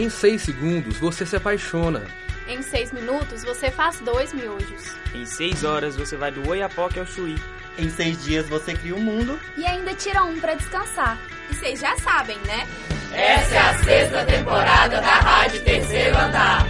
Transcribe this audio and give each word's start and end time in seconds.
Em 0.00 0.08
6 0.08 0.40
segundos 0.40 0.96
você 0.96 1.26
se 1.26 1.36
apaixona. 1.36 2.02
Em 2.48 2.62
6 2.62 2.90
minutos 2.92 3.44
você 3.44 3.70
faz 3.70 4.00
dois 4.00 4.32
miojos. 4.32 4.96
Em 5.14 5.26
6 5.26 5.62
horas 5.62 5.94
você 5.94 6.16
vai 6.16 6.32
do 6.32 6.48
Oiapoque 6.48 6.98
ao 6.98 7.04
Chuí. 7.04 7.36
Em 7.78 7.90
seis 7.90 8.24
dias 8.24 8.48
você 8.48 8.72
cria 8.72 8.94
um 8.94 9.00
mundo. 9.00 9.38
E 9.58 9.66
ainda 9.66 9.92
tira 9.94 10.24
um 10.24 10.40
para 10.40 10.54
descansar. 10.54 11.18
E 11.50 11.54
vocês 11.54 11.78
já 11.80 11.94
sabem, 11.98 12.38
né? 12.38 12.66
Essa 13.12 13.54
é 13.54 13.58
a 13.58 13.84
sexta 13.84 14.24
temporada 14.24 15.02
da 15.02 15.20
Rádio 15.20 15.62
Terceiro 15.64 16.16
Andar. 16.16 16.64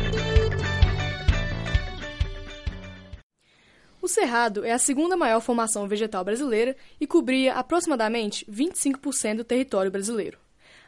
O 4.03 4.09
Cerrado 4.09 4.65
é 4.65 4.73
a 4.73 4.79
segunda 4.79 5.17
maior 5.17 5.41
formação 5.41 5.87
vegetal 5.87 6.25
brasileira 6.25 6.77
e 7.01 7.07
cobria 7.07 7.55
aproximadamente 7.55 8.45
25% 8.51 9.37
do 9.37 9.45
território 9.45 9.91
brasileiro. 9.91 10.37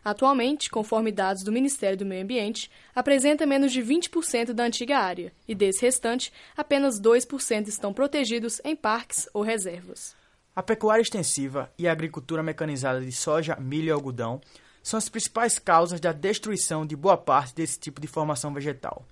Atualmente, 0.05 0.69
conforme 0.69 1.13
dados 1.13 1.45
do 1.45 1.53
Ministério 1.53 1.97
do 1.97 2.05
Meio 2.05 2.25
Ambiente, 2.25 2.71
apresenta 2.95 3.47
menos 3.47 3.73
de 3.73 3.81
20% 3.81 4.53
da 4.53 4.65
antiga 4.65 4.99
área, 4.99 5.33
e 5.47 5.55
desse 5.55 5.83
restante, 5.83 6.33
apenas 6.57 7.01
2% 7.01 7.69
estão 7.69 7.93
protegidos 7.93 8.61
em 8.65 8.75
parques 8.75 9.29
ou 9.33 9.43
reservas. 9.43 10.17
A 10.55 10.63
pecuária 10.63 11.01
extensiva 11.01 11.73
e 11.79 11.87
a 11.87 11.93
agricultura 11.93 12.43
mecanizada 12.43 13.01
de 13.01 13.13
soja, 13.13 13.57
milho 13.57 13.89
e 13.89 13.91
algodão 13.91 14.41
são 14.83 14.99
as 14.99 15.09
principais 15.09 15.59
causas 15.59 16.01
da 16.01 16.13
destruição 16.13 16.85
de 16.85 16.97
boa 16.97 17.17
parte 17.17 17.55
desse 17.55 17.79
tipo 17.79 18.01
de 18.01 18.09
formação 18.09 18.53
vegetal. 18.53 19.07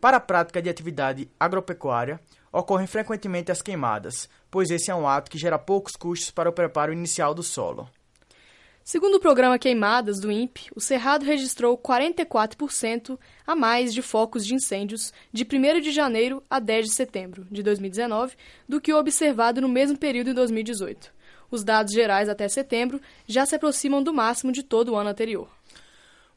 Para 0.00 0.16
a 0.16 0.20
prática 0.20 0.62
de 0.62 0.70
atividade 0.70 1.28
agropecuária, 1.38 2.20
ocorrem 2.52 2.86
frequentemente 2.86 3.52
as 3.52 3.60
queimadas, 3.60 4.28
pois 4.50 4.70
esse 4.70 4.90
é 4.90 4.94
um 4.94 5.06
ato 5.06 5.30
que 5.30 5.36
gera 5.36 5.58
poucos 5.58 5.96
custos 5.96 6.30
para 6.30 6.48
o 6.48 6.52
preparo 6.52 6.92
inicial 6.92 7.34
do 7.34 7.42
solo. 7.42 7.88
Segundo 8.90 9.18
o 9.18 9.20
programa 9.20 9.56
Queimadas 9.56 10.18
do 10.18 10.32
INPE, 10.32 10.68
o 10.74 10.80
Cerrado 10.80 11.24
registrou 11.24 11.78
44% 11.78 13.16
a 13.46 13.54
mais 13.54 13.94
de 13.94 14.02
focos 14.02 14.44
de 14.44 14.52
incêndios 14.52 15.12
de 15.32 15.44
1 15.44 15.80
de 15.80 15.92
janeiro 15.92 16.42
a 16.50 16.58
10 16.58 16.86
de 16.86 16.92
setembro 16.94 17.46
de 17.48 17.62
2019 17.62 18.34
do 18.68 18.80
que 18.80 18.92
o 18.92 18.98
observado 18.98 19.60
no 19.60 19.68
mesmo 19.68 19.96
período 19.96 20.30
em 20.30 20.34
2018. 20.34 21.12
Os 21.52 21.62
dados 21.62 21.92
gerais 21.94 22.28
até 22.28 22.48
setembro 22.48 23.00
já 23.28 23.46
se 23.46 23.54
aproximam 23.54 24.02
do 24.02 24.12
máximo 24.12 24.50
de 24.50 24.64
todo 24.64 24.90
o 24.90 24.96
ano 24.96 25.10
anterior. 25.10 25.48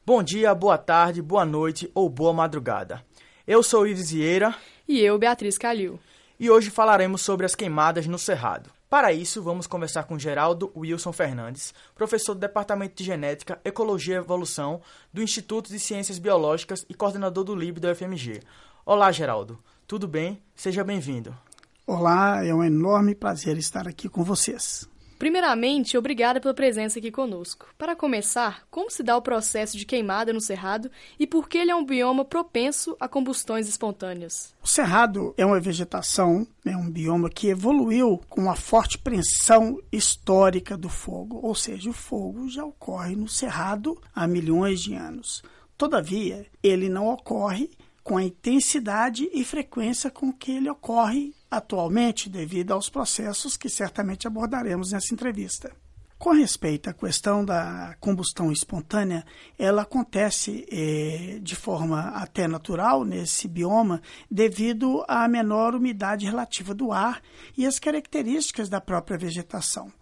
Bom 0.06 0.22
dia, 0.22 0.54
boa 0.54 0.78
tarde, 0.78 1.20
boa 1.20 1.44
noite 1.44 1.90
ou 1.92 2.08
boa 2.08 2.32
madrugada. 2.32 3.04
Eu 3.44 3.64
sou 3.64 3.84
Ives 3.84 4.12
Vieira. 4.12 4.54
E 4.86 5.00
eu, 5.00 5.18
Beatriz 5.18 5.58
Calil. 5.58 5.98
E 6.38 6.48
hoje 6.48 6.70
falaremos 6.70 7.20
sobre 7.20 7.46
as 7.46 7.56
queimadas 7.56 8.06
no 8.06 8.16
Cerrado. 8.16 8.70
Para 8.94 9.12
isso, 9.12 9.42
vamos 9.42 9.66
conversar 9.66 10.04
com 10.04 10.16
Geraldo 10.16 10.70
Wilson 10.76 11.12
Fernandes, 11.12 11.74
professor 11.96 12.32
do 12.32 12.38
Departamento 12.38 12.94
de 12.94 13.02
Genética, 13.02 13.60
Ecologia 13.64 14.14
e 14.14 14.18
Evolução 14.18 14.80
do 15.12 15.20
Instituto 15.20 15.68
de 15.68 15.80
Ciências 15.80 16.16
Biológicas 16.16 16.86
e 16.88 16.94
coordenador 16.94 17.42
do 17.42 17.56
LIB 17.56 17.80
do 17.80 17.92
FMG. 17.92 18.40
Olá, 18.86 19.10
Geraldo. 19.10 19.58
Tudo 19.84 20.06
bem? 20.06 20.40
Seja 20.54 20.84
bem-vindo. 20.84 21.36
Olá, 21.84 22.46
é 22.46 22.54
um 22.54 22.62
enorme 22.62 23.16
prazer 23.16 23.58
estar 23.58 23.88
aqui 23.88 24.08
com 24.08 24.22
vocês. 24.22 24.88
Primeiramente, 25.18 25.96
obrigada 25.96 26.40
pela 26.40 26.54
presença 26.54 26.98
aqui 26.98 27.10
conosco. 27.10 27.66
Para 27.78 27.96
começar, 27.96 28.66
como 28.70 28.90
se 28.90 29.02
dá 29.02 29.16
o 29.16 29.22
processo 29.22 29.76
de 29.76 29.86
queimada 29.86 30.32
no 30.32 30.40
cerrado 30.40 30.90
e 31.18 31.26
por 31.26 31.48
que 31.48 31.58
ele 31.58 31.70
é 31.70 31.74
um 31.74 31.84
bioma 31.84 32.24
propenso 32.24 32.96
a 32.98 33.08
combustões 33.08 33.68
espontâneas? 33.68 34.54
O 34.62 34.66
cerrado 34.66 35.34
é 35.36 35.46
uma 35.46 35.60
vegetação, 35.60 36.46
é 36.64 36.70
né, 36.70 36.76
um 36.76 36.90
bioma 36.90 37.30
que 37.30 37.48
evoluiu 37.48 38.20
com 38.28 38.42
uma 38.42 38.56
forte 38.56 38.98
pressão 38.98 39.80
histórica 39.92 40.76
do 40.76 40.88
fogo, 40.88 41.40
ou 41.42 41.54
seja, 41.54 41.90
o 41.90 41.92
fogo 41.92 42.48
já 42.48 42.64
ocorre 42.64 43.14
no 43.14 43.28
cerrado 43.28 44.00
há 44.14 44.26
milhões 44.26 44.80
de 44.80 44.94
anos. 44.94 45.42
Todavia, 45.76 46.46
ele 46.62 46.88
não 46.88 47.08
ocorre 47.08 47.70
com 48.04 48.18
a 48.18 48.22
intensidade 48.22 49.28
e 49.32 49.42
frequência 49.42 50.10
com 50.10 50.30
que 50.30 50.52
ele 50.52 50.68
ocorre 50.68 51.34
atualmente 51.50 52.28
devido 52.28 52.72
aos 52.72 52.90
processos 52.90 53.56
que 53.56 53.70
certamente 53.70 54.26
abordaremos 54.26 54.92
nessa 54.92 55.14
entrevista. 55.14 55.72
Com 56.18 56.30
respeito 56.30 56.88
à 56.88 56.92
questão 56.92 57.44
da 57.44 57.96
combustão 57.98 58.52
espontânea, 58.52 59.24
ela 59.58 59.82
acontece 59.82 60.66
eh, 60.70 61.38
de 61.42 61.56
forma 61.56 62.00
até 62.10 62.46
natural 62.46 63.04
nesse 63.04 63.48
bioma 63.48 64.00
devido 64.30 65.04
à 65.08 65.26
menor 65.26 65.74
umidade 65.74 66.26
relativa 66.26 66.72
do 66.74 66.92
ar 66.92 67.20
e 67.56 67.66
às 67.66 67.78
características 67.78 68.68
da 68.68 68.80
própria 68.80 69.18
vegetação. 69.18 69.92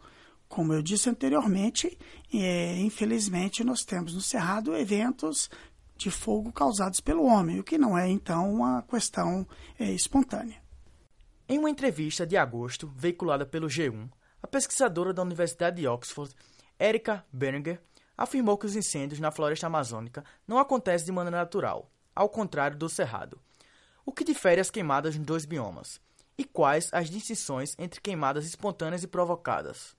Como 0.49 0.75
eu 0.75 0.83
disse 0.83 1.09
anteriormente, 1.09 1.99
eh, 2.33 2.77
infelizmente 2.79 3.65
nós 3.65 3.85
temos 3.85 4.15
no 4.15 4.21
Cerrado 4.21 4.77
eventos 4.77 5.49
de 6.03 6.11
fogo 6.11 6.53
causados 6.53 7.01
pelo 7.01 7.25
homem, 7.25 7.61
o 7.61 7.65
que 7.65 7.79
não 7.79 7.97
é 7.97 8.09
então 8.09 8.53
uma 8.53 8.83
questão 8.83 9.47
eh, 9.79 9.93
espontânea. 9.93 10.61
Em 11.49 11.59
uma 11.59 11.71
entrevista 11.71 12.27
de 12.27 12.37
agosto, 12.37 12.93
veiculada 12.97 13.47
pelo 13.47 13.67
G1, 13.67 14.11
a 14.43 14.47
pesquisadora 14.47 15.13
da 15.13 15.23
Universidade 15.23 15.77
de 15.77 15.87
Oxford, 15.87 16.35
Erika 16.79 17.25
Berger, 17.33 17.81
afirmou 18.17 18.59
que 18.59 18.67
os 18.67 18.77
incêndios 18.77 19.21
na 19.21 19.31
floresta 19.31 19.67
amazônica 19.67 20.25
não 20.47 20.59
acontecem 20.59 21.07
de 21.07 21.13
maneira 21.13 21.39
natural, 21.39 21.91
ao 22.15 22.29
contrário 22.29 22.77
do 22.77 22.89
cerrado. 22.89 23.41
O 24.05 24.13
que 24.13 24.25
difere 24.25 24.61
as 24.61 24.71
queimadas 24.71 25.17
nos 25.17 25.27
dois 25.27 25.45
biomas? 25.45 26.01
E 26.37 26.45
quais 26.45 26.89
as 26.93 27.09
distinções 27.09 27.75
entre 27.79 28.01
queimadas 28.01 28.45
espontâneas 28.47 29.03
e 29.03 29.07
provocadas? 29.07 29.97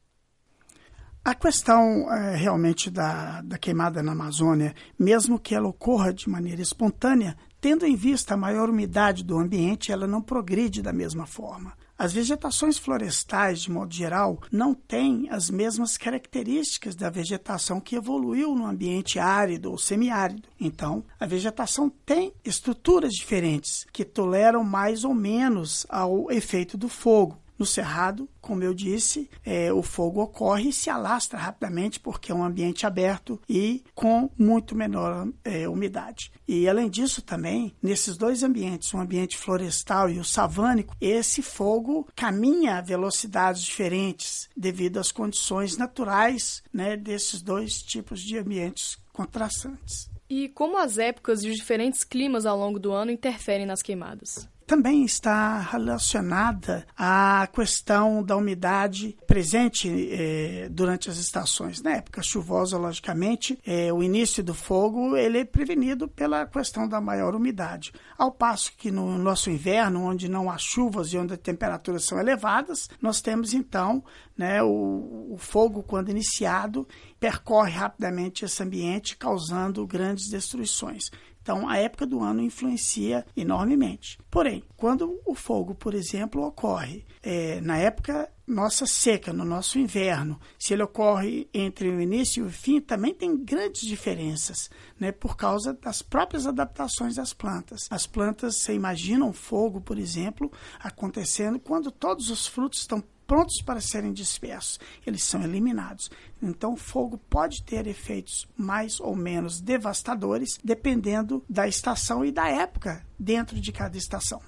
A 1.25 1.34
questão 1.34 2.11
é, 2.11 2.35
realmente 2.35 2.91
da, 2.91 3.41
da 3.41 3.57
queimada 3.57 4.03
na 4.03 4.11
Amazônia, 4.11 4.75
mesmo 5.00 5.39
que 5.39 5.56
ela 5.56 5.69
ocorra 5.69 6.13
de 6.13 6.29
maneira 6.29 6.61
espontânea, 6.61 7.38
Tendo 7.63 7.85
em 7.85 7.95
vista 7.95 8.34
a 8.34 8.38
maior 8.38 8.69
umidade 8.69 9.23
do 9.23 9.38
ambiente, 9.38 9.89
ela 9.89 10.06
não 10.06 10.22
progride 10.22 10.81
da 10.81 10.91
mesma 10.91 11.25
forma. 11.25 11.72
As 11.97 12.12
vegetações 12.12 12.78
florestais, 12.78 13.62
de 13.62 13.72
modo 13.72 13.94
geral, 13.94 14.41
não 14.51 14.73
têm 14.73 15.29
as 15.31 15.50
mesmas 15.50 15.95
características 15.95 16.94
da 16.94 17.09
vegetação 17.09 17.79
que 17.79 17.95
evoluiu 17.95 18.53
no 18.53 18.66
ambiente 18.66 19.17
árido 19.17 19.72
ou 19.72 19.78
semiárido. 19.78 20.50
Então, 20.59 21.06
a 21.17 21.25
vegetação 21.25 21.89
tem 22.06 22.33
estruturas 22.44 23.13
diferentes 23.13 23.88
que 23.94 24.03
toleram 24.03 24.62
mais 24.62 25.06
ou 25.06 25.13
menos 25.13 25.88
ao 25.88 26.29
efeito 26.29 26.78
do 26.78 26.89
fogo. 26.89 27.38
No 27.58 27.66
cerrado, 27.66 28.28
como 28.41 28.64
eu 28.64 28.74
disse, 28.74 29.30
é, 29.46 29.72
o 29.72 29.81
fogo 29.81 30.22
ocorre 30.22 30.69
e 30.69 30.74
se 30.74 30.90
alastra 30.90 31.38
rapidamente 31.38 32.00
porque 32.00 32.31
é 32.31 32.36
um 32.36 32.44
ambiente 32.44 32.86
aberto 32.86 33.40
e 33.47 33.84
com 33.94 34.30
muito 34.38 34.75
menor 34.75 35.28
é, 35.44 35.68
umidade. 35.68 36.31
E 36.47 36.68
além 36.68 36.90
disso 36.90 37.22
também, 37.22 37.74
nesses 37.81 38.18
dois 38.18 38.44
ambientes, 38.44 38.94
o 38.94 38.97
ambiente 38.97 39.38
florestal 39.38 40.09
e 40.09 40.19
o 40.19 40.25
savânico, 40.25 40.96
esse 41.00 41.42
fogo 41.42 42.08
caminha 42.16 42.78
a 42.78 42.81
velocidades 42.81 43.62
diferentes 43.62 44.50
devido 44.56 44.97
às 44.97 45.12
condições 45.12 45.78
naturais 45.78 46.63
né, 46.74 46.97
desses 46.97 47.42
dois 47.42 47.81
tipos 47.81 48.22
de 48.22 48.38
ambientes 48.38 48.97
contrastantes. 49.12 50.09
E 50.30 50.50
como 50.50 50.78
as 50.78 50.97
épocas 50.97 51.44
e 51.44 51.50
os 51.50 51.56
diferentes 51.56 52.03
climas 52.03 52.46
ao 52.46 52.58
longo 52.58 52.80
do 52.80 52.92
ano 52.92 53.12
interferem 53.12 53.66
nas 53.66 53.81
queimadas? 53.81 54.50
Também 54.73 55.06
está 55.06 55.59
relacionada 55.59 56.84
à 56.97 57.47
questão 57.53 58.23
da 58.23 58.35
umidade 58.35 59.16
presente 59.28 59.88
eh, 59.88 60.67
durante 60.72 61.11
as 61.11 61.17
estações. 61.17 61.79
Na 61.79 61.91
época 61.91 62.23
chuvosa, 62.23 62.75
logicamente, 62.75 63.59
eh, 63.67 63.94
o 63.94 64.01
início 64.01 64.44
do 64.44 64.56
fogo 64.56 65.16
ele 65.16 65.38
é 65.38 65.45
prevenido 65.45 66.07
pela 66.07 66.47
questão 66.47 66.88
da 66.88 67.00
maior 67.00 67.35
umidade. 67.35 67.94
Ao 68.17 68.31
passo 68.31 68.75
que 68.75 68.89
no 68.89 69.16
nosso 69.16 69.51
inverno, 69.51 70.06
onde 70.06 70.28
não 70.28 70.50
há 70.50 70.57
chuvas 70.57 71.13
e 71.13 71.19
onde 71.19 71.33
as 71.33 71.39
temperaturas 71.39 72.06
são 72.06 72.19
elevadas, 72.19 72.89
nós 73.00 73.22
temos 73.22 73.53
então 73.53 74.03
né, 74.35 74.63
o, 74.63 75.33
o 75.33 75.38
fogo, 75.38 75.83
quando 75.83 76.09
iniciado, 76.09 76.88
percorre 77.19 77.73
rapidamente 77.73 78.44
esse 78.44 78.63
ambiente, 78.63 79.16
causando 79.17 79.85
grandes 79.85 80.28
destruições. 80.31 81.12
Então, 81.44 81.68
a 81.68 81.78
época 81.78 82.07
do 82.07 82.22
ano 82.22 82.42
influencia 82.42 83.25
enormemente. 83.36 84.18
Porém, 84.31 84.63
quando 84.78 85.19
o 85.25 85.36
fogo, 85.36 85.75
por 85.75 85.94
exemplo, 85.94 86.42
ocorre 86.42 87.06
é, 87.22 87.60
na 87.60 87.78
época 87.78 88.31
nossa 88.48 88.86
seca, 88.86 89.31
no 89.31 89.45
nosso 89.45 89.78
inverno, 89.78 90.40
se 90.57 90.74
ele 90.74 90.84
ocorre 90.84 91.50
entre 91.54 91.90
o 91.90 92.00
início 92.00 92.44
e 92.44 92.48
o 92.48 92.50
fim, 92.50 92.81
também 92.81 93.13
tem 93.13 93.38
grandes 93.38 93.81
diferenças, 93.81 94.69
né, 95.00 95.12
por 95.12 95.38
causa 95.38 95.74
das 95.74 96.01
próprias 96.01 96.45
adaptações 96.45 97.16
das 97.16 97.34
plantas. 97.34 97.88
As 97.89 98.06
plantas, 98.06 98.57
você 98.57 98.74
imagina 98.74 99.25
fogo, 99.34 99.81
por 99.81 99.98
exemplo, 99.98 100.51
acontecendo 100.80 101.60
quando 101.60 101.92
todos 101.92 102.30
os 102.30 102.48
frutos 102.48 102.80
estão 102.80 103.04
prontos 103.33 103.63
para 103.63 103.81
serem 103.81 104.13
dispersos, 104.13 104.80
eles 105.07 105.24
são 105.24 105.41
eliminados. 105.41 106.12
Então, 106.39 106.74
o 106.74 106.77
fogo 106.77 107.18
pode 107.18 107.63
ter 107.63 107.88
efeitos 107.88 108.47
mais 108.56 109.00
ou 109.00 109.15
menos 109.15 109.59
devastadores, 109.59 110.59
dependendo 110.63 111.44
da 111.50 111.68
estação 111.68 112.24
e 112.24 112.31
da 112.31 112.47
época 112.47 113.03
dentro 113.18 113.59
de 113.59 113.71
cada 113.71 113.97
estação. 113.97 114.39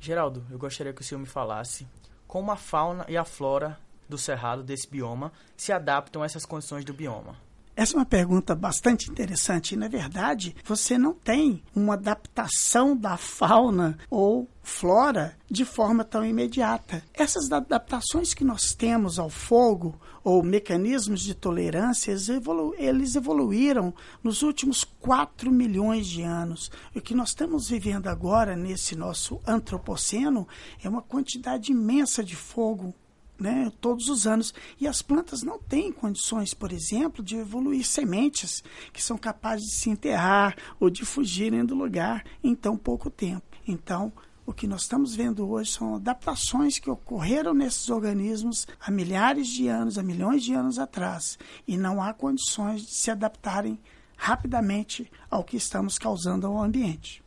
Geraldo, 0.00 0.46
eu 0.50 0.58
gostaria 0.58 0.94
que 0.94 1.02
o 1.02 1.04
senhor 1.04 1.20
me 1.20 1.26
falasse 1.26 1.86
como 2.26 2.50
a 2.50 2.56
fauna 2.56 3.04
e 3.06 3.18
a 3.18 3.24
flora 3.24 3.78
do 4.08 4.16
cerrado 4.16 4.62
desse 4.62 4.88
bioma 4.88 5.30
se 5.54 5.70
adaptam 5.70 6.22
a 6.22 6.24
essas 6.24 6.46
condições 6.46 6.86
do 6.86 6.94
bioma. 6.94 7.36
Essa 7.74 7.94
é 7.94 7.98
uma 7.98 8.04
pergunta 8.04 8.54
bastante 8.54 9.10
interessante. 9.10 9.72
E, 9.72 9.78
na 9.78 9.88
verdade, 9.88 10.54
você 10.64 10.98
não 10.98 11.14
tem 11.14 11.62
uma 11.74 11.94
adaptação 11.94 12.94
da 12.94 13.16
fauna 13.16 13.98
ou 14.10 14.48
flora 14.62 15.36
de 15.50 15.64
forma 15.64 16.04
tão 16.04 16.24
imediata. 16.24 17.02
Essas 17.14 17.50
adaptações 17.50 18.34
que 18.34 18.44
nós 18.44 18.74
temos 18.74 19.18
ao 19.18 19.30
fogo 19.30 19.98
ou 20.22 20.42
mecanismos 20.42 21.22
de 21.22 21.34
tolerância, 21.34 22.12
evolu 22.12 22.74
eles 22.78 23.16
evoluíram 23.16 23.92
nos 24.22 24.42
últimos 24.42 24.84
4 25.00 25.50
milhões 25.50 26.06
de 26.06 26.22
anos. 26.22 26.70
O 26.94 27.00
que 27.00 27.14
nós 27.14 27.30
estamos 27.30 27.68
vivendo 27.68 28.06
agora 28.06 28.54
nesse 28.54 28.94
nosso 28.94 29.40
antropoceno 29.46 30.46
é 30.82 30.88
uma 30.88 31.02
quantidade 31.02 31.72
imensa 31.72 32.22
de 32.22 32.36
fogo 32.36 32.94
né, 33.38 33.72
todos 33.80 34.08
os 34.08 34.26
anos. 34.26 34.54
E 34.80 34.86
as 34.86 35.02
plantas 35.02 35.42
não 35.42 35.58
têm 35.58 35.92
condições, 35.92 36.54
por 36.54 36.72
exemplo, 36.72 37.22
de 37.22 37.36
evoluir 37.36 37.84
sementes 37.84 38.62
que 38.92 39.02
são 39.02 39.18
capazes 39.18 39.66
de 39.66 39.74
se 39.74 39.90
enterrar 39.90 40.56
ou 40.78 40.88
de 40.88 41.04
fugirem 41.04 41.64
do 41.64 41.74
lugar 41.74 42.24
em 42.42 42.54
tão 42.54 42.76
pouco 42.76 43.10
tempo. 43.10 43.42
Então, 43.66 44.12
o 44.44 44.52
que 44.52 44.66
nós 44.66 44.82
estamos 44.82 45.14
vendo 45.14 45.48
hoje 45.48 45.70
são 45.70 45.94
adaptações 45.94 46.78
que 46.78 46.90
ocorreram 46.90 47.54
nesses 47.54 47.88
organismos 47.88 48.66
há 48.80 48.90
milhares 48.90 49.46
de 49.46 49.68
anos, 49.68 49.98
há 49.98 50.02
milhões 50.02 50.42
de 50.42 50.52
anos 50.52 50.78
atrás, 50.78 51.38
e 51.66 51.76
não 51.76 52.02
há 52.02 52.12
condições 52.12 52.82
de 52.82 52.92
se 52.92 53.10
adaptarem 53.10 53.78
rapidamente 54.16 55.10
ao 55.30 55.44
que 55.44 55.56
estamos 55.56 55.98
causando 55.98 56.46
ao 56.46 56.62
ambiente. 56.62 57.21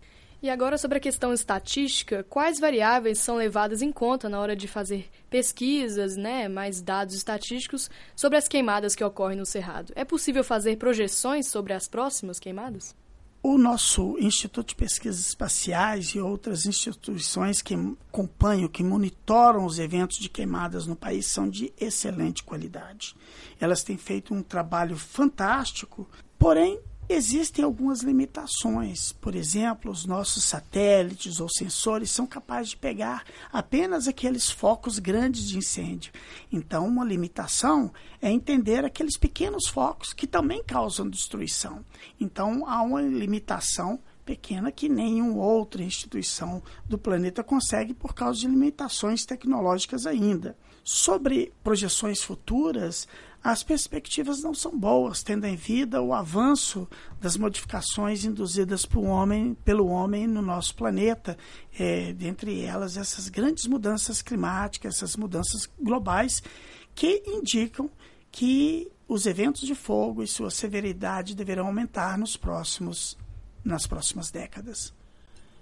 E 0.45 0.49
agora 0.51 0.77
sobre 0.77 0.99
a 0.99 1.01
questão 1.01 1.33
estatística, 1.33 2.23
quais 2.29 2.59
variáveis 2.59 3.17
são 3.17 3.35
levadas 3.35 3.81
em 3.81 3.91
conta 3.91 4.29
na 4.29 4.39
hora 4.39 4.55
de 4.55 4.67
fazer 4.67 5.09
pesquisas, 5.27 6.15
né, 6.15 6.47
mais 6.47 6.83
dados 6.83 7.15
estatísticos 7.15 7.89
sobre 8.15 8.37
as 8.37 8.47
queimadas 8.47 8.93
que 8.93 9.03
ocorrem 9.03 9.39
no 9.39 9.45
Cerrado? 9.47 9.91
É 9.95 10.05
possível 10.05 10.43
fazer 10.43 10.77
projeções 10.77 11.47
sobre 11.47 11.73
as 11.73 11.87
próximas 11.87 12.39
queimadas? 12.39 12.95
O 13.41 13.57
nosso 13.57 14.19
Instituto 14.19 14.67
de 14.67 14.75
Pesquisas 14.75 15.29
Espaciais 15.29 16.09
e 16.09 16.19
outras 16.19 16.67
instituições 16.67 17.59
que 17.59 17.73
acompanham, 18.09 18.69
que 18.69 18.83
monitoram 18.83 19.65
os 19.65 19.79
eventos 19.79 20.19
de 20.19 20.29
queimadas 20.29 20.85
no 20.85 20.95
país 20.95 21.25
são 21.25 21.49
de 21.49 21.73
excelente 21.75 22.43
qualidade. 22.43 23.15
Elas 23.59 23.81
têm 23.81 23.97
feito 23.97 24.31
um 24.31 24.43
trabalho 24.43 24.95
fantástico, 24.95 26.07
porém 26.37 26.79
Existem 27.07 27.63
algumas 27.63 28.01
limitações. 28.01 29.11
Por 29.11 29.35
exemplo, 29.35 29.91
os 29.91 30.05
nossos 30.05 30.43
satélites 30.43 31.39
ou 31.39 31.47
sensores 31.47 32.09
são 32.09 32.25
capazes 32.25 32.71
de 32.71 32.77
pegar 32.77 33.23
apenas 33.53 34.07
aqueles 34.07 34.49
focos 34.49 34.97
grandes 34.97 35.47
de 35.47 35.59
incêndio. 35.59 36.11
Então, 36.51 36.87
uma 36.87 37.05
limitação 37.05 37.93
é 38.19 38.31
entender 38.31 38.83
aqueles 38.83 39.17
pequenos 39.17 39.67
focos 39.67 40.13
que 40.13 40.25
também 40.25 40.63
causam 40.63 41.07
destruição. 41.07 41.85
Então, 42.19 42.67
há 42.67 42.81
uma 42.81 43.03
limitação 43.03 43.99
pequena 44.25 44.71
que 44.71 44.89
nenhuma 44.89 45.43
outra 45.43 45.83
instituição 45.83 46.61
do 46.85 46.97
planeta 46.97 47.43
consegue 47.43 47.93
por 47.93 48.13
causa 48.13 48.39
de 48.39 48.47
limitações 48.47 49.25
tecnológicas 49.25 50.07
ainda. 50.07 50.57
Sobre 50.83 51.53
projeções 51.63 52.21
futuras, 52.21 53.07
as 53.43 53.63
perspectivas 53.63 54.41
não 54.41 54.53
são 54.53 54.77
boas, 54.77 55.21
tendo 55.21 55.45
em 55.45 55.55
vida 55.55 56.01
o 56.01 56.13
avanço 56.13 56.87
das 57.21 57.37
modificações 57.37 58.25
induzidas 58.25 58.85
pelo 58.85 59.03
homem, 59.03 59.55
pelo 59.63 59.85
homem 59.87 60.25
no 60.25 60.41
nosso 60.41 60.75
planeta, 60.75 61.37
é, 61.77 62.11
dentre 62.13 62.61
elas 62.61 62.97
essas 62.97 63.29
grandes 63.29 63.67
mudanças 63.67 64.21
climáticas, 64.21 64.95
essas 64.95 65.15
mudanças 65.15 65.69
globais, 65.79 66.41
que 66.95 67.21
indicam 67.27 67.89
que 68.31 68.91
os 69.07 69.25
eventos 69.27 69.61
de 69.61 69.75
fogo 69.75 70.23
e 70.23 70.27
sua 70.27 70.49
severidade 70.49 71.35
deverão 71.35 71.67
aumentar 71.67 72.17
nos 72.17 72.35
próximos, 72.35 73.15
nas 73.65 73.87
próximas 73.87 74.29
décadas. 74.29 74.93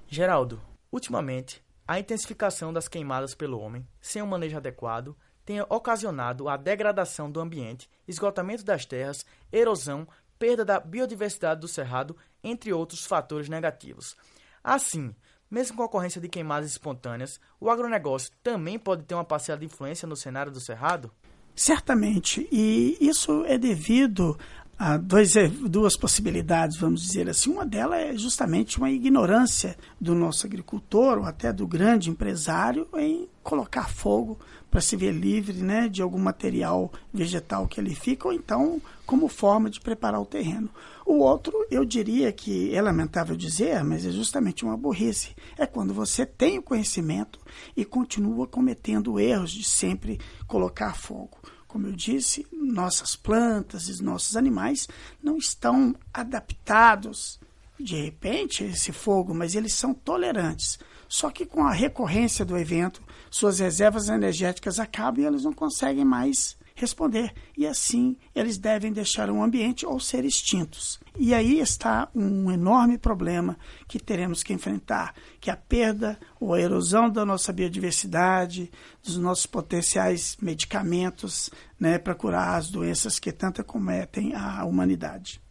Geraldo, 0.08 0.62
ultimamente, 0.92 1.64
a 1.88 2.00
intensificação 2.00 2.74
das 2.74 2.88
queimadas 2.88 3.34
pelo 3.34 3.60
homem, 3.60 3.88
sem 4.02 4.22
um 4.22 4.28
manejo 4.28 4.58
adequado, 4.58 5.16
tenha 5.46 5.66
ocasionado 5.70 6.48
a 6.48 6.56
degradação 6.56 7.32
do 7.32 7.40
ambiente, 7.40 7.90
esgotamento 8.08 8.64
das 8.64 8.86
terras, 8.86 9.26
erosão, 9.52 10.08
perda 10.38 10.64
da 10.64 10.80
biodiversidade 10.80 11.62
do 11.62 11.68
cerrado, 11.68 12.16
entre 12.44 12.74
outros 12.74 13.06
fatores 13.06 13.50
negativos. 13.50 14.16
Assim, 14.64 15.16
mesmo 15.50 15.78
com 15.78 15.84
a 15.84 15.86
ocorrência 15.86 16.22
de 16.22 16.30
queimadas 16.30 16.70
espontâneas, 16.70 17.40
o 17.60 17.70
agronegócio 17.70 18.32
também 18.42 18.80
pode 18.80 19.04
ter 19.04 19.16
uma 19.16 19.26
parcela 19.26 19.60
de 19.60 19.66
influência 19.66 20.08
no 20.08 20.16
cenário 20.16 20.52
do 20.52 20.60
cerrado? 20.60 21.12
Certamente, 21.56 22.48
e 22.52 22.98
isso 23.00 23.46
é 23.46 23.58
devido 23.58 24.38
a 24.78 24.98
dois, 24.98 25.36
é, 25.36 25.48
duas 25.48 25.96
possibilidades, 25.96 26.78
vamos 26.78 27.02
dizer 27.02 27.30
assim. 27.30 27.52
Uma 27.52 27.66
delas 27.66 28.00
é 28.00 28.18
justamente 28.18 28.78
uma 28.78 28.90
ignorância 28.90 29.78
do 30.00 30.16
nosso 30.16 30.46
agricultor 30.46 31.20
ou 31.20 31.26
até 31.26 31.54
do 31.54 31.68
grande 31.68 32.10
empresário 32.10 32.88
em 32.96 33.28
colocar 33.42 33.90
fogo 33.90 34.40
para 34.74 34.82
se 34.82 34.96
ver 34.96 35.12
livre 35.12 35.62
né, 35.62 35.88
de 35.88 36.02
algum 36.02 36.18
material 36.18 36.92
vegetal 37.14 37.68
que 37.68 37.80
ele 37.80 37.94
fica, 37.94 38.28
ou 38.28 38.34
então 38.34 38.82
como 39.06 39.28
forma 39.28 39.70
de 39.70 39.80
preparar 39.80 40.20
o 40.20 40.26
terreno. 40.26 40.68
O 41.06 41.20
outro, 41.20 41.54
eu 41.70 41.86
diria 41.86 42.32
que 42.32 42.74
é 42.74 42.82
lamentável 42.82 43.36
dizer, 43.36 43.84
mas 43.84 44.04
é 44.04 44.10
justamente 44.10 44.66
uma 44.66 44.76
burrice. 44.76 45.36
É 45.60 45.68
quando 45.68 45.94
você 45.94 46.26
tem 46.26 46.58
o 46.58 46.64
conhecimento 46.64 47.40
e 47.78 47.86
continua 47.86 48.48
cometendo 48.48 49.20
erros 49.20 49.52
de 49.52 49.64
sempre 49.64 50.20
colocar 50.48 50.96
fogo. 50.96 51.38
Como 51.74 51.88
eu 51.88 51.94
disse, 51.94 52.46
nossas 52.52 53.16
plantas 53.16 53.90
e 53.90 54.04
nossos 54.04 54.38
animais 54.38 54.88
não 55.24 55.38
estão 55.38 55.96
adaptados 56.14 57.40
de 57.80 57.96
repente 57.96 58.64
a 58.64 58.68
esse 58.68 58.92
fogo, 58.92 59.34
mas 59.34 59.56
eles 59.56 59.74
são 59.74 59.92
tolerantes. 59.92 60.78
Só 61.10 61.32
que 61.32 61.48
com 61.48 61.64
a 61.64 61.74
recorrência 61.74 62.46
do 62.46 62.56
evento, 62.56 63.02
suas 63.32 63.58
reservas 63.58 64.08
energéticas 64.08 64.78
acabam 64.78 65.24
e 65.24 65.26
eles 65.26 65.46
não 65.46 65.52
conseguem 65.52 66.06
mais 66.06 66.56
responder. 66.84 67.34
E 67.58 67.66
assim 67.66 68.16
eles 68.36 68.58
devem 68.58 68.92
deixar 68.92 69.30
o 69.30 69.42
ambiente 69.42 69.86
ou 69.86 70.00
ser 70.00 70.24
extintos. 70.24 71.00
E 71.18 71.34
aí 71.34 71.60
está 71.60 72.10
um 72.14 72.52
enorme 72.52 72.98
problema 72.98 73.58
que 73.88 74.00
teremos 74.00 74.44
que 74.44 74.54
enfrentar, 74.54 75.14
que 75.40 75.50
é 75.50 75.54
a 75.54 75.58
perda 75.58 76.20
ou 76.40 76.54
a 76.54 76.62
erosão 76.62 77.10
da 77.10 77.26
nossa 77.26 77.54
biodiversidade, 77.54 78.72
dos 79.04 79.18
nossos 79.18 79.46
potenciais 79.46 80.38
medicamentos 80.42 81.50
né, 81.80 81.98
para 81.98 82.16
curar 82.16 82.58
as 82.58 82.70
doenças 82.70 83.20
que 83.20 83.32
tanto 83.32 83.64
cometem 83.64 84.34
a 84.34 84.66
humanidade. 84.66 85.42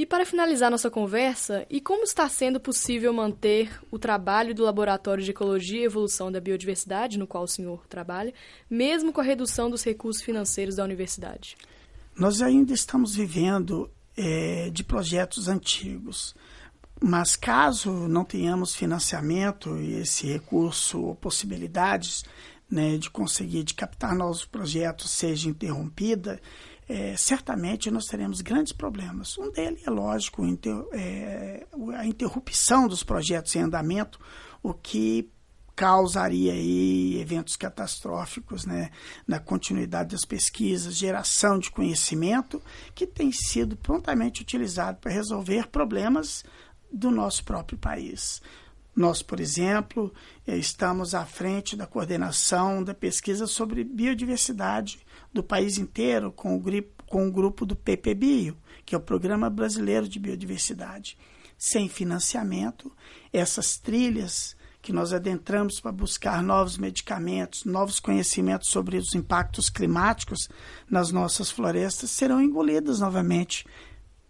E 0.00 0.06
para 0.06 0.24
finalizar 0.24 0.70
nossa 0.70 0.90
conversa, 0.90 1.66
e 1.68 1.78
como 1.78 2.04
está 2.04 2.26
sendo 2.26 2.58
possível 2.58 3.12
manter 3.12 3.70
o 3.90 3.98
trabalho 3.98 4.54
do 4.54 4.64
Laboratório 4.64 5.22
de 5.22 5.30
Ecologia 5.30 5.82
e 5.82 5.84
Evolução 5.84 6.32
da 6.32 6.40
Biodiversidade, 6.40 7.18
no 7.18 7.26
qual 7.26 7.44
o 7.44 7.46
senhor 7.46 7.86
trabalha, 7.86 8.32
mesmo 8.70 9.12
com 9.12 9.20
a 9.20 9.24
redução 9.24 9.68
dos 9.68 9.84
recursos 9.84 10.22
financeiros 10.22 10.76
da 10.76 10.84
universidade? 10.84 11.54
Nós 12.16 12.40
ainda 12.40 12.72
estamos 12.72 13.14
vivendo 13.14 13.90
é, 14.16 14.70
de 14.70 14.82
projetos 14.82 15.48
antigos. 15.48 16.34
Mas 16.98 17.36
caso 17.36 17.92
não 17.92 18.24
tenhamos 18.24 18.74
financiamento 18.74 19.76
e 19.76 19.96
esse 19.96 20.26
recurso 20.26 20.98
ou 20.98 21.14
possibilidades 21.14 22.24
né, 22.70 22.96
de 22.96 23.10
conseguir 23.10 23.64
de 23.64 23.74
captar 23.74 24.14
novos 24.14 24.46
projetos 24.46 25.10
seja 25.10 25.48
interrompida, 25.48 26.40
é, 26.90 27.16
certamente 27.16 27.88
nós 27.88 28.06
teremos 28.06 28.40
grandes 28.40 28.72
problemas. 28.72 29.38
Um 29.38 29.52
deles 29.52 29.86
é 29.86 29.90
lógico, 29.90 30.44
inter, 30.44 30.74
é, 30.90 31.64
a 31.94 32.04
interrupção 32.04 32.88
dos 32.88 33.04
projetos 33.04 33.54
em 33.54 33.60
andamento, 33.60 34.18
o 34.60 34.74
que 34.74 35.30
causaria 35.76 36.52
aí 36.52 37.16
eventos 37.20 37.54
catastróficos 37.54 38.66
né, 38.66 38.90
na 39.24 39.38
continuidade 39.38 40.10
das 40.10 40.24
pesquisas, 40.24 40.96
geração 40.96 41.60
de 41.60 41.70
conhecimento 41.70 42.60
que 42.92 43.06
tem 43.06 43.30
sido 43.30 43.76
prontamente 43.76 44.42
utilizado 44.42 44.98
para 44.98 45.12
resolver 45.12 45.68
problemas 45.68 46.44
do 46.92 47.08
nosso 47.08 47.44
próprio 47.44 47.78
país. 47.78 48.42
Nós, 48.96 49.22
por 49.22 49.38
exemplo, 49.38 50.12
estamos 50.44 51.14
à 51.14 51.24
frente 51.24 51.76
da 51.76 51.86
coordenação 51.86 52.82
da 52.82 52.94
pesquisa 52.94 53.46
sobre 53.46 53.84
biodiversidade 53.84 54.98
do 55.32 55.42
país 55.42 55.78
inteiro 55.78 56.32
com 56.32 56.56
o, 56.56 56.62
com 57.06 57.28
o 57.28 57.32
grupo 57.32 57.64
do 57.64 57.76
PPBio, 57.76 58.56
que 58.84 58.94
é 58.94 58.98
o 58.98 59.00
Programa 59.00 59.48
Brasileiro 59.48 60.08
de 60.08 60.18
Biodiversidade. 60.18 61.16
Sem 61.56 61.88
financiamento, 61.88 62.90
essas 63.32 63.76
trilhas 63.76 64.56
que 64.82 64.92
nós 64.92 65.12
adentramos 65.12 65.78
para 65.78 65.92
buscar 65.92 66.42
novos 66.42 66.78
medicamentos, 66.78 67.64
novos 67.64 68.00
conhecimentos 68.00 68.70
sobre 68.70 68.96
os 68.96 69.14
impactos 69.14 69.68
climáticos 69.68 70.48
nas 70.88 71.12
nossas 71.12 71.50
florestas 71.50 72.10
serão 72.10 72.40
engolidas 72.40 73.00
novamente 73.00 73.66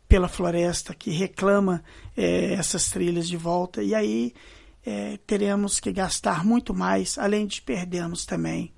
pela 0.08 0.26
floresta 0.26 0.92
que 0.92 1.10
reclama 1.10 1.84
é, 2.16 2.54
essas 2.54 2.90
trilhas 2.90 3.28
de 3.28 3.36
volta 3.36 3.80
e 3.80 3.94
aí 3.94 4.34
é, 4.84 5.18
teremos 5.18 5.78
que 5.78 5.92
gastar 5.92 6.44
muito 6.44 6.74
mais, 6.74 7.16
além 7.16 7.46
de 7.46 7.62
perdermos 7.62 8.24
também 8.24 8.72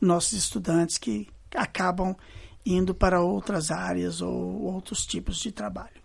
nossos 0.00 0.32
estudantes 0.32 0.96
que 0.96 1.28
acabam 1.54 2.16
indo 2.64 2.94
para 2.94 3.20
outras 3.20 3.70
áreas 3.70 4.20
ou 4.20 4.62
outros 4.62 5.04
tipos 5.06 5.38
de 5.38 5.50
trabalho. 5.50 6.02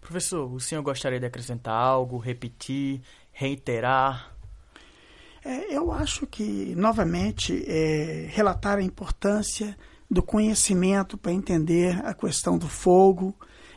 Professor, 0.00 0.50
o 0.50 0.58
senhor 0.58 0.82
gostaria 0.82 1.20
de 1.20 1.26
acrescentar 1.26 1.74
algo, 1.74 2.18
repetir, 2.18 3.02
reiterar? 3.32 4.34
É, 5.44 5.74
eu 5.74 5.92
acho 5.92 6.26
que, 6.26 6.74
novamente, 6.74 7.64
é, 7.66 8.26
relatar 8.30 8.78
a 8.78 8.82
importância 8.82 9.76
do 10.10 10.22
conhecimento 10.22 11.16
para 11.16 11.32
entender 11.32 12.04
a 12.04 12.12
questão 12.12 12.58
do 12.58 12.68
fogo, 12.68 13.34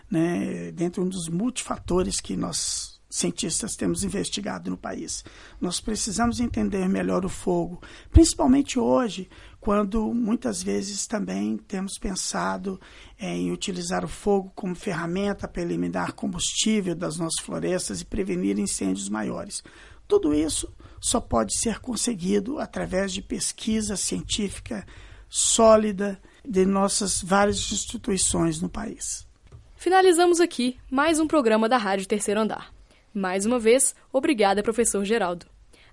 né, 0.10 0.72
dentro 0.72 1.01
de 1.01 1.07
um 1.07 1.10
dos 1.10 1.29
multifatores 1.29 2.19
que 2.19 2.36
nós 2.36 2.92
cientistas 3.13 3.75
temos 3.75 4.03
investigado 4.03 4.72
no 4.72 4.77
país. 4.77 5.24
Nós 5.62 5.79
precisamos 5.79 6.39
entender 6.39 6.89
melhor 6.89 7.24
o 7.24 7.29
fogo, 7.29 7.79
principalmente 8.12 8.79
hoje, 8.79 9.29
quando 9.60 10.12
muitas 10.12 10.63
vezes 10.63 11.05
também 11.05 11.58
temos 11.58 12.00
pensado 12.00 12.82
em 13.20 13.51
utilizar 13.51 14.03
o 14.03 14.08
fogo 14.08 14.51
como 14.55 14.74
ferramenta 14.74 15.48
para 15.48 15.62
eliminar 15.62 16.13
combustível 16.13 16.96
das 16.96 17.17
nossas 17.17 17.39
florestas 17.39 18.01
e 18.01 18.05
prevenir 18.05 18.58
incêndios 18.58 19.08
maiores. 19.10 19.63
Tudo 20.08 20.34
isso 20.34 20.74
só 21.00 21.22
pode 21.22 21.55
ser 21.55 21.79
conseguido 21.79 22.58
através 22.58 23.13
de 23.13 23.22
pesquisa 23.22 23.96
científica 23.96 24.88
sólida 25.29 26.20
de 26.43 26.65
nossas 26.65 27.22
várias 27.22 27.72
instituições 27.72 28.60
no 28.60 28.70
país. 28.70 29.27
Finalizamos 29.75 30.39
aqui 30.39 30.77
mais 30.89 31.20
um 31.20 31.27
programa 31.27 31.70
da 31.70 31.77
Rádio 31.77 32.08
Terceiro 32.08 32.39
Andar. 32.39 32.73
Mais 33.13 33.46
uma 33.46 33.60
vez, 33.60 33.93
obrigada, 34.12 34.63
professor 34.63 35.05
Geraldo. 35.05 35.46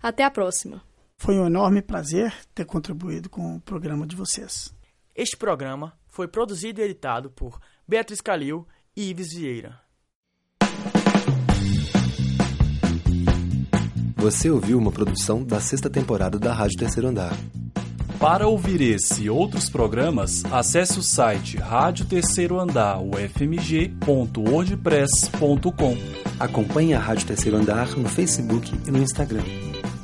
Até 0.03 0.25
a 0.25 0.31
próxima. 0.31 0.83
Foi 1.19 1.39
um 1.39 1.47
enorme 1.47 1.83
prazer 1.83 2.33
ter 2.55 2.65
contribuído 2.65 3.29
com 3.29 3.57
o 3.57 3.61
programa 3.61 4.07
de 4.07 4.17
vocês. 4.17 4.75
Este 5.15 5.37
programa 5.37 5.93
foi 6.09 6.27
produzido 6.27 6.81
e 6.81 6.85
editado 6.85 7.31
por 7.31 7.61
Beatriz 7.87 8.23
Calil 8.23 8.67
e 8.97 9.11
Ives 9.11 9.35
Vieira. 9.35 9.79
Você 14.17 14.51
ouviu 14.51 14.79
uma 14.79 14.91
produção 14.91 15.45
da 15.45 15.61
sexta 15.61 15.91
temporada 15.91 16.39
da 16.39 16.53
Rádio 16.53 16.79
Terceiro 16.79 17.09
Andar. 17.09 17.33
Para 18.21 18.47
ouvir 18.47 18.81
esse 18.83 19.23
e 19.23 19.31
outros 19.31 19.71
programas, 19.71 20.45
acesse 20.53 20.99
o 20.99 21.03
site 21.03 21.57
Rádio 21.57 22.05
Terceiro 22.05 22.61
Andar, 22.61 23.01
ufmg.wordpress.com. 23.03 25.97
Acompanhe 26.39 26.93
a 26.93 27.01
Rádio 27.01 27.27
Terceiro 27.27 27.57
Andar 27.57 27.97
no 27.97 28.11
Facebook 28.11 28.79
e 28.87 28.91
no 28.91 28.99
Instagram. 28.99 29.45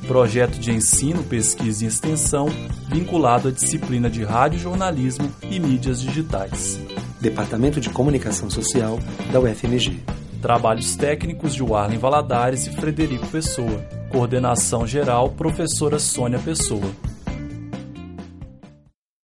Projeto 0.08 0.58
de 0.58 0.73
ensino, 0.73 1.23
pesquisa 1.25 1.85
e 1.85 1.88
extensão 1.88 2.49
vinculado 2.88 3.49
à 3.49 3.50
disciplina 3.50 4.08
de 4.08 4.25
rádio 4.25 4.61
jornalismo 4.61 5.30
e 5.42 5.61
mídias 5.61 6.00
digitais. 6.00 6.80
Departamento 7.20 7.82
de 7.82 7.90
Comunicação 7.90 8.49
Social 8.49 8.99
da 9.30 9.40
UFMG. 9.40 10.02
Trabalhos 10.40 10.96
técnicos 10.96 11.54
de 11.54 11.62
Warlen 11.62 11.99
Valadares 11.99 12.66
e 12.66 12.70
Frederico 12.70 13.26
Pessoa. 13.26 13.85
Coordenação 14.08 14.87
geral, 14.87 15.32
professora 15.32 15.99
Sônia 15.99 16.38
Pessoa. 16.38 16.90